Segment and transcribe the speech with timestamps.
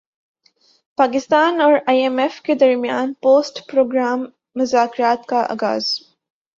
[0.97, 4.25] پاکستان اور I M F کے درمیان پوسٹ پروگرام
[4.55, 5.93] مذاکرات کا اغاز